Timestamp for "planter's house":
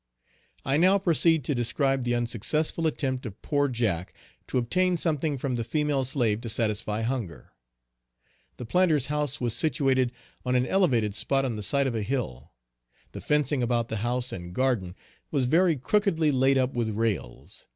8.65-9.39